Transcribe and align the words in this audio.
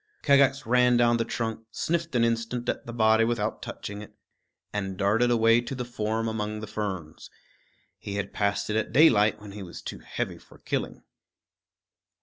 Kagax 0.23 0.65
ran 0.65 0.97
down 0.97 1.17
the 1.17 1.23
trunk, 1.25 1.67
sniffed 1.69 2.15
an 2.15 2.23
instant 2.23 2.67
at 2.67 2.87
the 2.87 2.91
body 2.91 3.23
without 3.23 3.61
touching 3.61 4.01
it, 4.01 4.11
and 4.73 4.97
darted 4.97 5.29
away 5.29 5.61
to 5.61 5.75
the 5.75 5.85
form 5.85 6.27
among 6.27 6.59
the 6.59 6.65
ferns. 6.65 7.29
He 7.99 8.15
had 8.15 8.33
passed 8.33 8.71
it 8.71 8.75
at 8.75 8.91
daylight 8.93 9.39
when 9.39 9.51
he 9.51 9.61
was 9.61 9.79
too 9.79 9.99
heavy 9.99 10.39
for 10.39 10.57
killing. 10.57 11.03